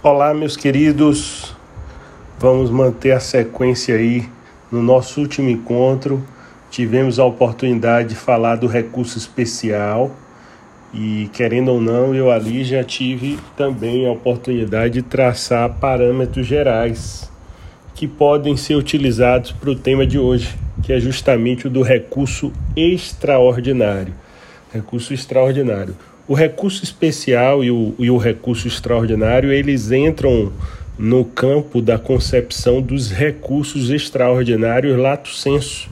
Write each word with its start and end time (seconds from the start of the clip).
Olá, 0.00 0.32
meus 0.32 0.56
queridos. 0.56 1.56
Vamos 2.38 2.70
manter 2.70 3.10
a 3.10 3.18
sequência 3.18 3.96
aí. 3.96 4.28
No 4.70 4.80
nosso 4.80 5.20
último 5.20 5.50
encontro, 5.50 6.24
tivemos 6.70 7.18
a 7.18 7.24
oportunidade 7.24 8.10
de 8.10 8.14
falar 8.14 8.54
do 8.54 8.68
recurso 8.68 9.18
especial. 9.18 10.12
E 10.94 11.28
querendo 11.32 11.72
ou 11.72 11.80
não, 11.80 12.14
eu 12.14 12.30
ali 12.30 12.62
já 12.62 12.84
tive 12.84 13.40
também 13.56 14.06
a 14.06 14.12
oportunidade 14.12 14.94
de 14.94 15.02
traçar 15.02 15.68
parâmetros 15.80 16.46
gerais 16.46 17.28
que 17.92 18.06
podem 18.06 18.56
ser 18.56 18.76
utilizados 18.76 19.50
para 19.50 19.70
o 19.70 19.74
tema 19.74 20.06
de 20.06 20.16
hoje, 20.16 20.56
que 20.80 20.92
é 20.92 21.00
justamente 21.00 21.66
o 21.66 21.70
do 21.70 21.82
recurso 21.82 22.52
extraordinário. 22.76 24.14
Recurso 24.72 25.12
extraordinário. 25.12 25.96
O 26.28 26.34
recurso 26.34 26.84
especial 26.84 27.64
e 27.64 27.70
o, 27.70 27.94
e 27.98 28.10
o 28.10 28.18
recurso 28.18 28.68
extraordinário, 28.68 29.50
eles 29.50 29.90
entram 29.90 30.52
no 30.98 31.24
campo 31.24 31.80
da 31.80 31.98
concepção 31.98 32.82
dos 32.82 33.10
recursos 33.10 33.88
extraordinários 33.88 34.98
lato 34.98 35.30
sensu. 35.30 35.88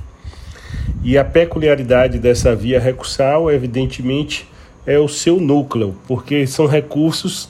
E 1.02 1.16
a 1.16 1.24
peculiaridade 1.24 2.18
dessa 2.18 2.54
via 2.54 2.78
recursal, 2.78 3.50
evidentemente, 3.50 4.46
é 4.84 4.98
o 4.98 5.08
seu 5.08 5.40
núcleo, 5.40 5.96
porque 6.06 6.46
são 6.46 6.66
recursos 6.66 7.48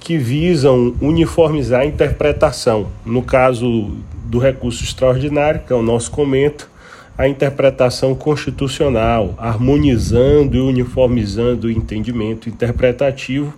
que 0.00 0.16
visam 0.16 0.94
uniformizar 1.02 1.82
a 1.82 1.86
interpretação. 1.86 2.88
No 3.04 3.22
caso 3.22 3.94
do 4.24 4.38
recurso 4.38 4.82
extraordinário, 4.82 5.60
que 5.66 5.72
é 5.72 5.76
o 5.76 5.82
nosso 5.82 6.10
comento, 6.10 6.70
a 7.18 7.26
interpretação 7.26 8.14
constitucional, 8.14 9.34
harmonizando 9.38 10.56
e 10.56 10.60
uniformizando 10.60 11.66
o 11.66 11.70
entendimento 11.70 12.48
interpretativo 12.48 13.54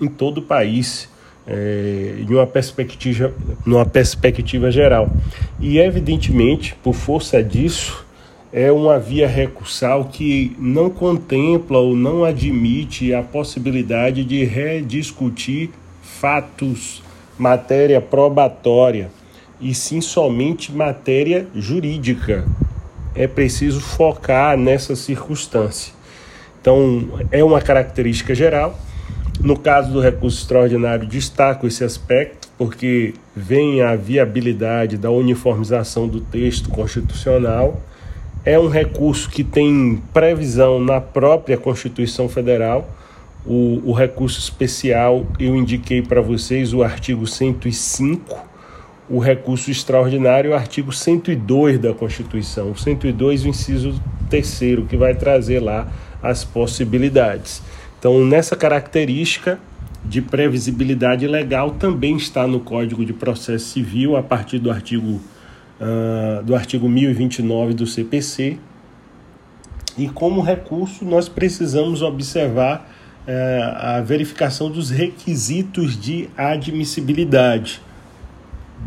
em 0.00 0.06
todo 0.06 0.38
o 0.38 0.42
país, 0.42 1.08
é, 1.46 2.14
em 2.18 2.32
uma 2.32 2.46
perspectiva, 2.46 3.32
numa 3.66 3.84
perspectiva 3.84 4.70
geral. 4.70 5.10
E, 5.58 5.78
evidentemente, 5.78 6.76
por 6.82 6.94
força 6.94 7.42
disso, 7.42 8.06
é 8.52 8.70
uma 8.70 8.98
via 8.98 9.28
recursal 9.28 10.04
que 10.04 10.56
não 10.58 10.88
contempla 10.88 11.78
ou 11.78 11.96
não 11.96 12.24
admite 12.24 13.12
a 13.12 13.22
possibilidade 13.22 14.24
de 14.24 14.44
rediscutir 14.44 15.70
fatos, 16.02 17.02
matéria 17.38 18.00
probatória, 18.00 19.10
e 19.60 19.74
sim 19.74 20.00
somente 20.00 20.72
matéria 20.72 21.46
jurídica, 21.54 22.46
é 23.14 23.26
preciso 23.26 23.80
focar 23.80 24.56
nessa 24.56 24.94
circunstância. 24.94 25.92
Então, 26.60 27.08
é 27.30 27.42
uma 27.42 27.60
característica 27.60 28.34
geral. 28.34 28.78
No 29.40 29.58
caso 29.58 29.90
do 29.90 30.00
recurso 30.00 30.42
extraordinário, 30.42 31.06
destaco 31.06 31.66
esse 31.66 31.82
aspecto, 31.82 32.48
porque 32.58 33.14
vem 33.34 33.80
a 33.80 33.96
viabilidade 33.96 34.98
da 34.98 35.10
uniformização 35.10 36.06
do 36.06 36.20
texto 36.20 36.68
constitucional. 36.68 37.80
É 38.44 38.58
um 38.58 38.68
recurso 38.68 39.30
que 39.30 39.42
tem 39.42 40.02
previsão 40.12 40.78
na 40.78 41.00
própria 41.00 41.56
Constituição 41.56 42.28
Federal. 42.28 42.88
O, 43.46 43.80
o 43.86 43.92
recurso 43.92 44.38
especial, 44.38 45.26
eu 45.38 45.56
indiquei 45.56 46.02
para 46.02 46.20
vocês 46.20 46.74
o 46.74 46.82
artigo 46.82 47.26
105 47.26 48.50
o 49.10 49.18
recurso 49.18 49.72
extraordinário, 49.72 50.54
artigo 50.54 50.92
102 50.92 51.80
da 51.80 51.92
Constituição, 51.92 52.70
o 52.70 52.78
102, 52.78 53.44
o 53.44 53.48
inciso 53.48 54.00
terceiro, 54.30 54.86
que 54.86 54.96
vai 54.96 55.16
trazer 55.16 55.58
lá 55.58 55.88
as 56.22 56.44
possibilidades. 56.44 57.60
Então, 57.98 58.24
nessa 58.24 58.54
característica 58.54 59.58
de 60.04 60.22
previsibilidade 60.22 61.26
legal 61.26 61.72
também 61.72 62.16
está 62.16 62.46
no 62.46 62.60
Código 62.60 63.04
de 63.04 63.12
Processo 63.12 63.66
Civil, 63.66 64.16
a 64.16 64.22
partir 64.22 64.60
do 64.60 64.70
artigo, 64.70 65.20
uh, 65.80 66.42
do 66.44 66.54
artigo 66.54 66.88
1029 66.88 67.74
do 67.74 67.86
CPC. 67.88 68.58
E 69.98 70.08
como 70.08 70.40
recurso, 70.40 71.04
nós 71.04 71.28
precisamos 71.28 72.00
observar 72.00 72.88
uh, 73.26 73.96
a 73.98 74.00
verificação 74.00 74.70
dos 74.70 74.88
requisitos 74.88 76.00
de 76.00 76.28
admissibilidade 76.36 77.82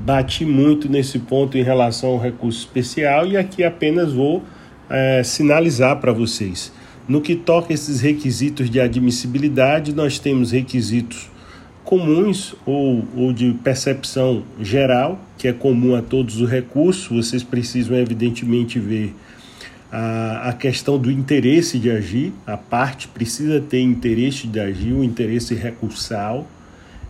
bati 0.03 0.43
muito 0.43 0.89
nesse 0.89 1.17
ponto 1.17 1.57
em 1.57 1.63
relação 1.63 2.09
ao 2.09 2.19
recurso 2.19 2.59
especial 2.59 3.25
e 3.25 3.37
aqui 3.37 3.63
apenas 3.63 4.11
vou 4.11 4.43
é, 4.89 5.23
sinalizar 5.23 5.99
para 5.99 6.11
vocês. 6.11 6.73
No 7.07 7.21
que 7.21 7.35
toca 7.35 7.71
a 7.71 7.73
esses 7.73 8.01
requisitos 8.01 8.69
de 8.69 8.79
admissibilidade, 8.79 9.93
nós 9.93 10.19
temos 10.19 10.51
requisitos 10.51 11.29
comuns 11.85 12.53
ou, 12.65 13.05
ou 13.15 13.33
de 13.33 13.53
percepção 13.63 14.43
geral, 14.59 15.19
que 15.37 15.47
é 15.47 15.53
comum 15.53 15.95
a 15.95 16.01
todos 16.01 16.39
os 16.41 16.49
recursos. 16.49 17.07
Vocês 17.07 17.43
precisam, 17.43 17.95
evidentemente, 17.97 18.79
ver 18.79 19.13
a, 19.91 20.49
a 20.49 20.53
questão 20.53 20.97
do 20.97 21.11
interesse 21.11 21.77
de 21.79 21.89
agir. 21.89 22.33
A 22.45 22.57
parte 22.57 23.07
precisa 23.07 23.59
ter 23.61 23.81
interesse 23.81 24.47
de 24.47 24.59
agir, 24.59 24.93
o 24.93 25.03
interesse 25.03 25.53
recursal. 25.55 26.47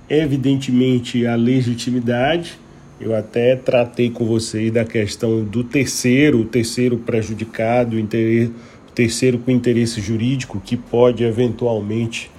Evidentemente, 0.10 1.26
a 1.26 1.36
legitimidade 1.36 2.63
eu 3.00 3.16
até 3.16 3.56
tratei 3.56 4.10
com 4.10 4.26
vocês 4.26 4.72
da 4.72 4.86
questão 4.86 5.44
do 5.44 5.64
terceiro, 5.64 6.40
o 6.40 6.46
terceiro 6.46 6.98
prejudicado, 6.98 7.98
o 7.98 8.92
terceiro 8.94 9.40
com 9.40 9.52
interesse 9.52 10.00
jurídico, 10.00 10.62
que 10.64 10.78
pode 10.78 11.24
eventualmente, 11.24 12.30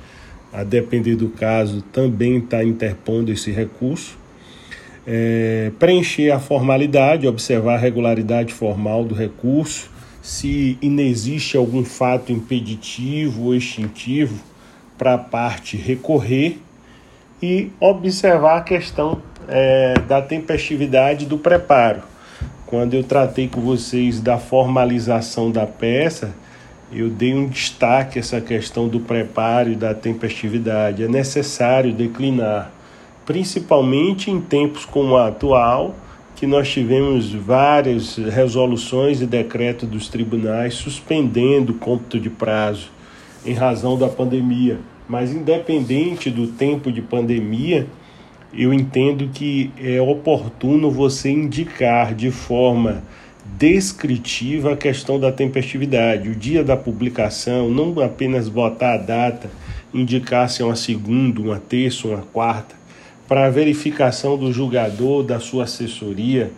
a 0.53 0.63
depender 0.63 1.17
do 1.17 1.29
caso, 1.29 1.83
também 1.93 2.39
estar 2.39 2.59
tá 2.59 2.65
interpondo 2.65 3.33
esse 3.33 3.51
recurso. 3.51 4.17
É, 5.07 5.71
preencher 5.79 6.31
a 6.31 6.39
formalidade, 6.39 7.27
observar 7.27 7.75
a 7.75 7.79
regularidade 7.79 8.55
formal 8.55 9.05
do 9.05 9.15
recurso, 9.15 9.91
se 10.23 10.79
inexiste 10.81 11.57
algum 11.57 11.85
fato 11.85 12.33
impeditivo 12.33 13.45
ou 13.45 13.55
extintivo 13.55 14.43
para 14.97 15.15
a 15.15 15.19
parte 15.19 15.77
recorrer 15.77 16.59
e 17.43 17.71
observar 17.79 18.57
a 18.57 18.61
questão 18.63 19.21
é, 19.49 19.95
da 20.07 20.21
tempestividade 20.23 21.27
do 21.27 21.39
preparo. 21.39 22.03
Quando 22.67 22.95
eu 22.95 23.05
tratei 23.05 23.47
com 23.49 23.61
vocês 23.61 24.21
da 24.21 24.39
formalização 24.39 25.51
da 25.51 25.67
peça, 25.67 26.35
eu 26.93 27.09
dei 27.09 27.35
um 27.35 27.49
destaque 27.49 28.19
a 28.19 28.21
essa 28.21 28.41
questão 28.41 28.89
do 28.89 29.01
preparo 29.01 29.71
e 29.73 29.75
da 29.75 29.95
tempestividade. 29.95 31.03
É 31.03 31.09
necessário 31.09 31.93
declinar, 31.93 32.71
principalmente 33.27 34.31
em 34.31 34.41
tempos 34.41 34.85
como 34.85 35.15
o 35.15 35.17
atual, 35.17 35.95
que 36.37 36.47
nós 36.47 36.69
tivemos 36.69 37.33
várias 37.33 38.17
resoluções 38.17 39.21
e 39.21 39.27
decretos 39.27 39.89
dos 39.89 40.09
tribunais 40.09 40.75
suspendendo 40.75 41.73
o 41.73 41.77
cômputo 41.77 42.19
de 42.19 42.29
prazo 42.29 42.91
em 43.47 43.55
razão 43.55 43.97
da 43.97 44.09
pandemia. 44.09 44.79
Mas 45.09 45.33
independente 45.33 46.31
do 46.31 46.47
tempo 46.49 46.91
de 46.91 47.03
pandemia, 47.03 47.87
eu 48.57 48.73
entendo 48.73 49.29
que 49.33 49.71
é 49.83 50.01
oportuno 50.01 50.91
você 50.91 51.31
indicar 51.31 52.15
de 52.15 52.31
forma 52.31 53.03
descritiva 53.45 54.73
a 54.73 54.77
questão 54.77 55.19
da 55.19 55.31
tempestividade, 55.31 56.29
o 56.29 56.35
dia 56.35 56.65
da 56.65 56.77
publicação, 56.77 57.69
não 57.69 58.01
apenas 58.03 58.49
botar 58.49 58.95
a 58.95 58.99
data, 58.99 59.51
indicar 59.93 60.49
se 60.49 60.63
é 60.63 60.65
uma 60.65 60.77
segunda, 60.77 61.41
uma 61.41 61.59
terça, 61.59 62.09
uma 62.09 62.23
quarta, 62.33 62.75
para 63.29 63.47
a 63.47 63.51
verificação 63.51 64.37
do 64.37 64.53
julgador, 64.53 65.23
da 65.23 65.41
sua 65.41 65.65
assessoria, 65.65 66.51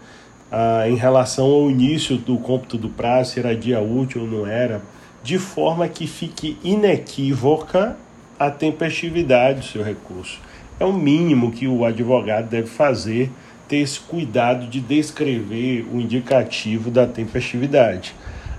ah, 0.51 0.89
em 0.89 0.95
relação 0.95 1.47
ao 1.47 1.71
início 1.71 2.17
do 2.17 2.39
cômputo 2.39 2.79
do 2.79 2.89
prazo, 2.89 3.33
se 3.33 3.41
era 3.41 3.55
dia 3.55 3.81
útil 3.81 4.23
ou 4.23 4.27
não 4.27 4.47
era, 4.47 4.81
de 5.23 5.39
forma 5.39 5.89
que 5.89 6.07
fique 6.07 6.57
inequívoca 6.63 7.97
a 8.39 8.51
tempestividade 8.51 9.61
do 9.61 9.67
seu 9.67 9.83
recurso. 9.83 10.46
É 10.79 10.85
o 10.85 10.93
mínimo 10.93 11.51
que 11.51 11.67
o 11.67 11.85
advogado 11.85 12.49
deve 12.49 12.69
fazer, 12.69 13.31
ter 13.69 13.79
esse 13.79 13.99
cuidado 13.99 14.67
de 14.67 14.81
descrever 14.81 15.87
o 15.93 16.01
indicativo 16.01 16.91
da 16.91 17.07
tempestividade. 17.07 18.15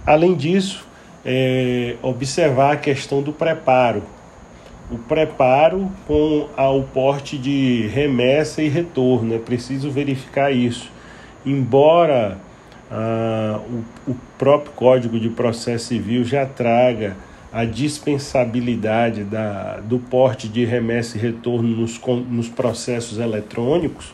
Além 0.06 0.36
disso, 0.36 0.86
é, 1.26 1.96
observar 2.02 2.74
a 2.74 2.78
questão 2.78 3.22
do 3.22 3.32
preparo. 3.32 4.04
O 4.90 4.98
preparo 4.98 5.92
com 6.08 6.48
o 6.58 6.84
porte 6.84 7.38
de 7.38 7.88
remessa 7.88 8.62
e 8.62 8.70
retorno, 8.70 9.36
é 9.36 9.38
preciso 9.38 9.92
verificar 9.92 10.52
isso. 10.52 10.90
Embora 11.46 12.38
ah, 12.90 13.60
o, 14.08 14.12
o 14.12 14.16
próprio 14.38 14.72
Código 14.74 15.20
de 15.20 15.30
Processo 15.30 15.88
Civil 15.88 16.24
já 16.24 16.46
traga 16.46 17.18
a 17.52 17.64
dispensabilidade 17.64 19.24
da, 19.24 19.78
do 19.78 20.00
porte 20.00 20.48
de 20.48 20.66
remessa 20.66 21.18
e 21.18 21.22
retorno 21.22 21.70
nos, 21.70 22.00
nos 22.30 22.50
processos 22.50 23.20
eletrônicos, 23.20 24.14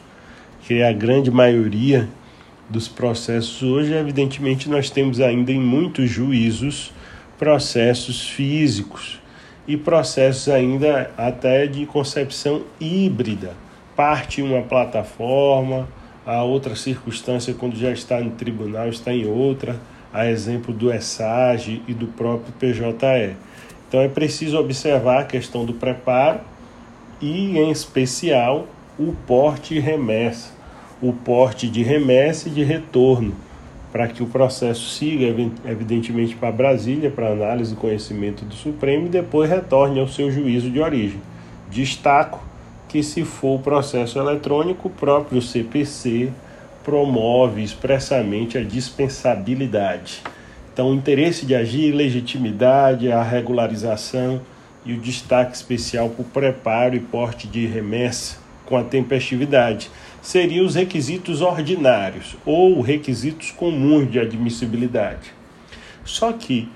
que 0.61 0.75
é 0.75 0.87
a 0.87 0.93
grande 0.93 1.31
maioria 1.31 2.07
dos 2.69 2.87
processos. 2.87 3.61
Hoje, 3.61 3.93
evidentemente 3.93 4.69
nós 4.69 4.89
temos 4.89 5.19
ainda 5.19 5.51
em 5.51 5.59
muitos 5.59 6.09
juízos 6.09 6.91
processos 7.37 8.29
físicos 8.29 9.19
e 9.67 9.75
processos 9.75 10.47
ainda 10.49 11.11
até 11.17 11.65
de 11.67 11.85
concepção 11.85 12.63
híbrida, 12.79 13.53
parte 13.95 14.41
uma 14.41 14.61
plataforma, 14.61 15.87
a 16.25 16.43
outra 16.43 16.75
circunstância, 16.75 17.53
quando 17.53 17.75
já 17.75 17.91
está 17.91 18.19
no 18.19 18.31
tribunal, 18.31 18.87
está 18.87 19.13
em 19.13 19.25
outra, 19.25 19.79
a 20.13 20.27
exemplo 20.27 20.73
do 20.73 20.93
ESAGE 20.93 21.81
e 21.87 21.93
do 21.93 22.05
próprio 22.05 22.53
PJE. 22.53 23.35
Então 23.87 23.99
é 23.99 24.07
preciso 24.07 24.57
observar 24.57 25.21
a 25.21 25.25
questão 25.25 25.65
do 25.65 25.73
preparo 25.73 26.39
e, 27.19 27.57
em 27.57 27.71
especial, 27.71 28.67
o 28.97 29.13
porte 29.25 29.75
e 29.75 29.79
remessa, 29.79 30.51
o 31.01 31.11
porte 31.11 31.67
de 31.67 31.81
remessa 31.81 32.47
e 32.47 32.51
de 32.51 32.63
retorno, 32.63 33.33
para 33.91 34.07
que 34.07 34.21
o 34.21 34.27
processo 34.27 34.89
siga, 34.89 35.25
evidentemente, 35.65 36.35
para 36.35 36.51
Brasília, 36.51 37.11
para 37.11 37.31
análise 37.31 37.73
e 37.73 37.77
conhecimento 37.77 38.45
do 38.45 38.53
Supremo 38.53 39.07
e 39.07 39.09
depois 39.09 39.49
retorne 39.49 39.99
ao 39.99 40.07
seu 40.07 40.31
juízo 40.31 40.69
de 40.69 40.79
origem. 40.79 41.21
Destaco 41.69 42.43
que, 42.87 43.01
se 43.01 43.23
for 43.23 43.55
o 43.55 43.59
processo 43.59 44.19
eletrônico, 44.19 44.87
o 44.87 44.91
próprio 44.91 45.41
CPC 45.41 46.31
promove 46.83 47.63
expressamente 47.63 48.57
a 48.57 48.63
dispensabilidade. 48.63 50.21
Então, 50.73 50.89
o 50.89 50.95
interesse 50.95 51.45
de 51.45 51.53
agir, 51.53 51.91
legitimidade, 51.91 53.11
a 53.11 53.21
regularização 53.21 54.41
e 54.85 54.93
o 54.93 54.99
destaque 54.99 55.55
especial 55.55 56.09
para 56.09 56.21
o 56.21 56.25
preparo 56.25 56.95
e 56.95 56.99
porte 56.99 57.47
de 57.47 57.65
remessa 57.65 58.37
com 58.65 58.77
a 58.77 58.83
tempestividade 58.83 59.89
seriam 60.21 60.65
os 60.65 60.75
requisitos 60.75 61.41
ordinários 61.41 62.35
ou 62.45 62.81
requisitos 62.81 63.51
comuns 63.51 64.09
de 64.09 64.19
admissibilidade. 64.19 65.31
Só 66.03 66.31
que 66.33 66.69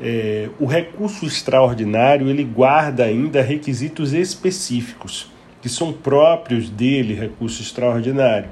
é, 0.00 0.48
o 0.58 0.66
recurso 0.66 1.24
extraordinário 1.24 2.28
ele 2.28 2.42
guarda 2.42 3.04
ainda 3.04 3.40
requisitos 3.40 4.12
específicos 4.12 5.30
que 5.62 5.68
são 5.68 5.92
próprios 5.92 6.68
dele, 6.68 7.14
recurso 7.14 7.62
extraordinário. 7.62 8.50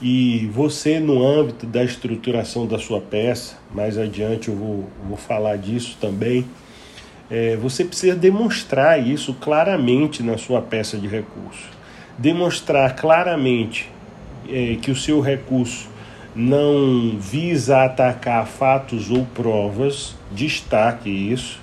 E 0.00 0.48
você, 0.52 1.00
no 1.00 1.26
âmbito 1.26 1.66
da 1.66 1.82
estruturação 1.82 2.66
da 2.66 2.78
sua 2.78 3.00
peça, 3.00 3.56
mais 3.74 3.98
adiante 3.98 4.48
eu 4.48 4.54
vou, 4.54 4.88
vou 5.08 5.16
falar 5.16 5.56
disso 5.56 5.98
também, 6.00 6.44
é, 7.28 7.56
você 7.56 7.84
precisa 7.84 8.14
demonstrar 8.14 9.04
isso 9.04 9.34
claramente 9.34 10.22
na 10.22 10.38
sua 10.38 10.62
peça 10.62 10.96
de 10.96 11.08
recurso. 11.08 11.68
Demonstrar 12.16 12.94
claramente 12.94 13.90
é, 14.48 14.76
que 14.80 14.90
o 14.90 14.96
seu 14.96 15.20
recurso 15.20 15.88
não 16.34 17.18
visa 17.18 17.84
atacar 17.84 18.46
fatos 18.46 19.10
ou 19.10 19.26
provas, 19.34 20.14
destaque 20.30 21.10
isso, 21.10 21.58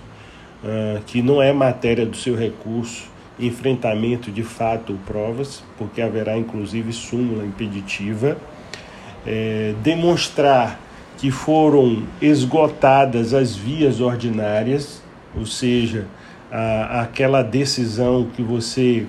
uh, 0.61 1.01
que 1.05 1.21
não 1.21 1.41
é 1.41 1.53
matéria 1.53 2.05
do 2.05 2.17
seu 2.17 2.35
recurso 2.35 3.14
enfrentamento 3.39 4.31
de 4.31 4.43
fato 4.43 4.93
ou 4.93 4.99
provas, 4.99 5.63
porque 5.77 6.01
haverá 6.01 6.37
inclusive 6.37 6.91
súmula 6.93 7.45
impeditiva, 7.45 8.37
é, 9.25 9.73
demonstrar 9.83 10.79
que 11.17 11.31
foram 11.31 12.03
esgotadas 12.21 13.33
as 13.33 13.55
vias 13.55 13.99
ordinárias, 13.99 15.01
ou 15.35 15.45
seja, 15.45 16.05
a, 16.51 17.01
aquela 17.01 17.41
decisão 17.41 18.27
que 18.35 18.41
você 18.41 19.05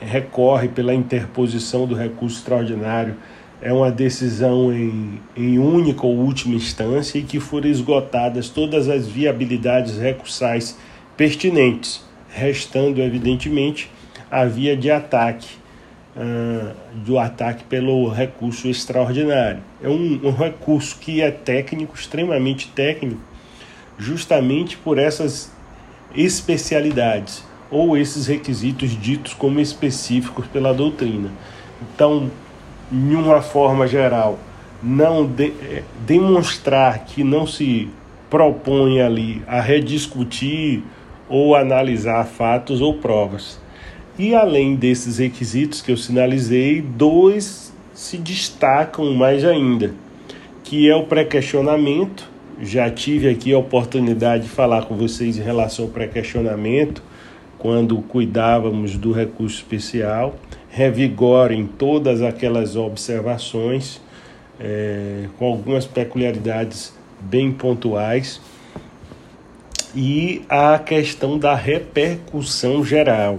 recorre 0.00 0.68
pela 0.68 0.92
interposição 0.92 1.86
do 1.86 1.94
recurso 1.94 2.38
extraordinário 2.38 3.14
é 3.60 3.72
uma 3.72 3.92
decisão 3.92 4.72
em, 4.72 5.20
em 5.36 5.58
única 5.58 6.04
ou 6.04 6.16
última 6.16 6.56
instância 6.56 7.18
e 7.18 7.22
que 7.22 7.38
foram 7.38 7.68
esgotadas 7.68 8.48
todas 8.48 8.88
as 8.88 9.06
viabilidades 9.06 9.96
recursais 9.98 10.76
pertinentes 11.16 12.04
restando, 12.32 13.00
evidentemente, 13.00 13.90
a 14.30 14.44
via 14.44 14.76
de 14.76 14.90
ataque, 14.90 15.48
uh, 16.16 16.74
do 16.94 17.18
ataque 17.18 17.64
pelo 17.64 18.08
recurso 18.08 18.68
extraordinário. 18.68 19.62
É 19.82 19.88
um, 19.88 20.20
um 20.24 20.32
recurso 20.32 20.98
que 20.98 21.20
é 21.20 21.30
técnico, 21.30 21.94
extremamente 21.94 22.68
técnico, 22.68 23.20
justamente 23.98 24.76
por 24.76 24.98
essas 24.98 25.52
especialidades 26.14 27.44
ou 27.70 27.96
esses 27.96 28.26
requisitos 28.26 28.90
ditos 28.90 29.32
como 29.32 29.60
específicos 29.60 30.46
pela 30.46 30.74
doutrina. 30.74 31.30
Então, 31.80 32.30
de 32.90 33.14
uma 33.14 33.40
forma 33.40 33.86
geral, 33.86 34.38
não 34.82 35.26
de, 35.26 35.52
é, 35.62 35.82
demonstrar 36.06 37.04
que 37.04 37.24
não 37.24 37.46
se 37.46 37.88
propõe 38.28 39.00
ali 39.00 39.42
a 39.46 39.60
rediscutir 39.60 40.82
ou 41.32 41.56
analisar 41.56 42.26
fatos 42.26 42.82
ou 42.82 42.98
provas. 42.98 43.58
E 44.18 44.34
além 44.34 44.76
desses 44.76 45.16
requisitos 45.16 45.80
que 45.80 45.90
eu 45.90 45.96
sinalizei, 45.96 46.82
dois 46.82 47.72
se 47.94 48.18
destacam 48.18 49.14
mais 49.14 49.42
ainda, 49.42 49.94
que 50.62 50.90
é 50.90 50.94
o 50.94 51.04
pré-questionamento. 51.04 52.30
Já 52.60 52.90
tive 52.90 53.30
aqui 53.30 53.52
a 53.54 53.58
oportunidade 53.58 54.44
de 54.44 54.50
falar 54.50 54.84
com 54.84 54.94
vocês 54.94 55.38
em 55.38 55.42
relação 55.42 55.86
ao 55.86 55.90
pré-questionamento, 55.90 57.02
quando 57.58 57.96
cuidávamos 58.02 58.98
do 58.98 59.10
recurso 59.10 59.56
especial. 59.56 60.36
Revigorem 60.68 61.66
todas 61.66 62.20
aquelas 62.20 62.76
observações, 62.76 64.02
é, 64.60 65.24
com 65.38 65.46
algumas 65.46 65.86
peculiaridades 65.86 66.92
bem 67.20 67.50
pontuais 67.50 68.38
e 69.94 70.42
a 70.48 70.78
questão 70.78 71.38
da 71.38 71.54
repercussão 71.54 72.84
geral. 72.84 73.38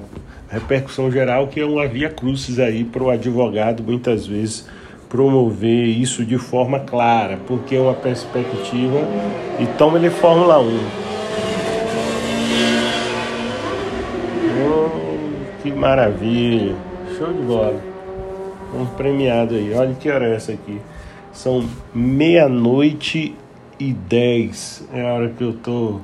Repercussão 0.49 1.11
geral 1.11 1.47
que 1.47 1.59
é 1.59 1.65
uma 1.65 1.87
via 1.87 2.09
crucis 2.09 2.59
aí 2.59 2.83
para 2.83 3.03
o 3.03 3.09
advogado 3.09 3.81
muitas 3.83 4.27
vezes 4.27 4.67
promover 5.09 5.85
isso 5.85 6.25
de 6.25 6.37
forma 6.37 6.79
clara, 6.79 7.39
porque 7.47 7.75
é 7.75 7.79
uma 7.79 7.93
perspectiva 7.93 8.99
e 9.59 9.65
toma 9.77 9.97
ele 9.97 10.09
Fórmula 10.09 10.59
1. 10.59 10.79
Oh, 14.65 15.61
que 15.61 15.71
maravilha! 15.71 16.75
Show 17.17 17.31
de 17.31 17.41
bola! 17.43 17.79
Um 18.75 18.85
premiado 18.87 19.53
aí. 19.53 19.71
Olha 19.73 19.93
que 19.93 20.09
hora 20.09 20.27
é 20.27 20.35
essa 20.35 20.51
aqui. 20.51 20.79
São 21.31 21.63
meia-noite 21.93 23.35
e 23.79 23.93
dez. 23.93 24.83
É 24.91 25.01
a 25.07 25.13
hora 25.13 25.29
que 25.29 25.43
eu 25.43 25.53
tô 25.53 25.99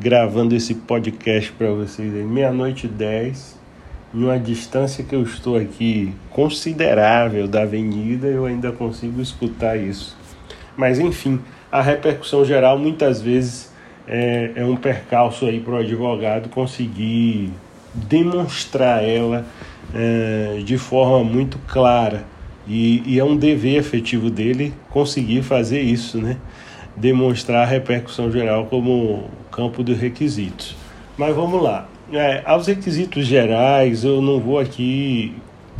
gravando 0.00 0.56
esse 0.56 0.74
podcast 0.74 1.52
para 1.52 1.70
vocês 1.72 2.14
aí, 2.14 2.22
meia-noite 2.22 2.88
dez, 2.88 3.58
em 4.14 4.24
uma 4.24 4.38
distância 4.38 5.04
que 5.04 5.14
eu 5.14 5.22
estou 5.22 5.58
aqui 5.58 6.14
considerável 6.30 7.46
da 7.46 7.62
avenida, 7.62 8.26
eu 8.26 8.46
ainda 8.46 8.72
consigo 8.72 9.20
escutar 9.20 9.76
isso. 9.76 10.16
Mas 10.74 10.98
enfim, 10.98 11.38
a 11.70 11.82
repercussão 11.82 12.46
geral 12.46 12.78
muitas 12.78 13.20
vezes 13.20 13.70
é, 14.08 14.52
é 14.56 14.64
um 14.64 14.74
percalço 14.74 15.44
aí 15.44 15.60
para 15.60 15.74
o 15.74 15.76
advogado 15.76 16.48
conseguir 16.48 17.50
demonstrar 17.94 19.04
ela 19.04 19.44
é, 19.94 20.62
de 20.64 20.78
forma 20.78 21.22
muito 21.22 21.58
clara. 21.68 22.24
E, 22.66 23.02
e 23.04 23.18
é 23.18 23.24
um 23.24 23.36
dever 23.36 23.76
efetivo 23.76 24.30
dele 24.30 24.72
conseguir 24.88 25.42
fazer 25.42 25.80
isso, 25.82 26.18
né? 26.18 26.38
Demonstrar 26.96 27.62
a 27.62 27.66
repercussão 27.66 28.30
geral 28.30 28.66
como 28.66 29.24
campo 29.50 29.82
de 29.82 29.94
requisitos. 29.94 30.76
Mas 31.16 31.34
vamos 31.34 31.62
lá. 31.62 31.88
É, 32.12 32.42
aos 32.44 32.66
requisitos 32.66 33.26
gerais, 33.26 34.04
eu 34.04 34.20
não 34.20 34.40
vou 34.40 34.58
aqui 34.58 35.34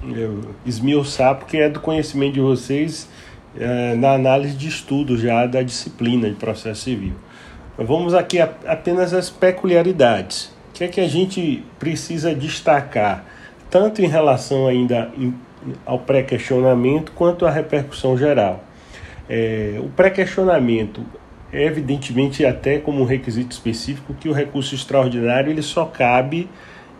é, 0.05 0.29
esmiuçar, 0.65 1.35
porque 1.35 1.57
é 1.57 1.69
do 1.69 1.81
conhecimento 1.81 2.35
de 2.35 2.41
vocês 2.41 3.09
é, 3.59 3.95
na 3.95 4.13
análise 4.13 4.57
de 4.57 4.69
estudo 4.69 5.19
já 5.19 5.47
da 5.47 5.63
disciplina 5.63 6.29
de 6.29 6.37
processo 6.37 6.83
civil. 6.83 7.15
Vamos 7.77 8.15
aqui 8.15 8.41
a, 8.41 8.51
apenas 8.67 9.13
as 9.13 9.31
peculiaridades. 9.31 10.53
O 10.71 10.73
que 10.75 10.85
é 10.85 10.89
que 10.89 11.01
a 11.01 11.09
gente 11.09 11.65
precisa 11.79 12.35
destacar, 12.35 13.25
tanto 13.69 14.03
em 14.03 14.07
relação 14.07 14.67
ainda 14.67 15.11
em, 15.19 15.35
ao 15.85 15.99
pré-questionamento 15.99 17.13
quanto 17.13 17.45
à 17.45 17.51
repercussão 17.51 18.17
geral? 18.17 18.65
É, 19.33 19.79
o 19.79 19.89
pré-questionamento 19.91 21.05
é 21.53 21.65
evidentemente 21.65 22.45
até 22.45 22.79
como 22.79 23.01
um 23.01 23.05
requisito 23.05 23.53
específico 23.53 24.13
que 24.13 24.29
o 24.29 24.33
recurso 24.33 24.75
extraordinário 24.75 25.53
ele 25.53 25.63
só 25.63 25.85
cabe 25.85 26.49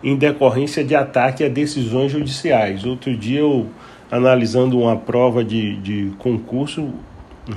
em 0.01 0.15
decorrência 0.15 0.81
de 0.81 0.95
ataque 0.95 1.43
a 1.43 1.49
decisões 1.49 2.09
judiciais. 2.09 2.85
Outro 2.85 3.15
dia 3.17 3.41
eu 3.41 3.67
analisando 4.09 4.79
uma 4.79 4.95
prova 4.95 5.43
de, 5.43 5.75
de 5.77 6.13
concurso 6.19 6.93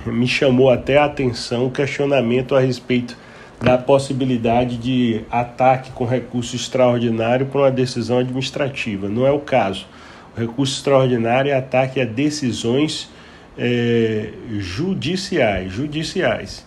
me 0.07 0.27
chamou 0.27 0.71
até 0.71 0.99
a 0.99 1.05
atenção 1.05 1.67
o 1.67 1.71
questionamento 1.71 2.57
a 2.57 2.61
respeito 2.61 3.17
da 3.63 3.79
possibilidade 3.79 4.77
de 4.77 5.21
ataque 5.31 5.93
com 5.93 6.05
recurso 6.05 6.57
extraordinário 6.57 7.47
para 7.47 7.61
uma 7.61 7.71
decisão 7.71 8.19
administrativa. 8.19 9.09
Não 9.09 9.25
é 9.25 9.31
o 9.31 9.39
caso. 9.39 9.87
O 10.37 10.41
recurso 10.41 10.75
extraordinário 10.75 11.53
é 11.53 11.55
ataque 11.55 12.01
a 12.01 12.05
decisões 12.05 13.09
é, 13.59 14.31
judiciais, 14.59 15.73
judiciais. 15.73 16.65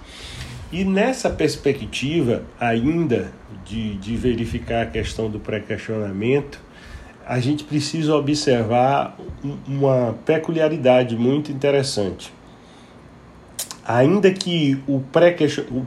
E 0.71 0.83
nessa 0.83 1.29
perspectiva 1.29 2.43
ainda 2.59 3.31
de, 3.65 3.95
de 3.95 4.15
verificar 4.17 4.83
a 4.83 4.85
questão 4.85 5.29
do 5.29 5.39
pré-questionamento, 5.39 6.59
a 7.25 7.39
gente 7.39 7.63
precisa 7.63 8.15
observar 8.15 9.17
uma 9.67 10.15
peculiaridade 10.25 11.15
muito 11.17 11.51
interessante. 11.51 12.33
Ainda 13.85 14.31
que 14.31 14.81
o 14.87 15.01